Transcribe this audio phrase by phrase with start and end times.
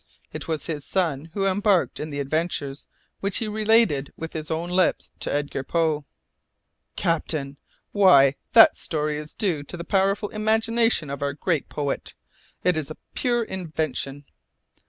[0.33, 2.87] It was his son who embarked in the adventures
[3.19, 6.05] which he related with his own lips to Edgar Poe"
[7.05, 7.59] "Captain!
[7.91, 12.15] Why, that story is due to the powerful imagination of our great poet.
[12.63, 14.25] It is a pure invention."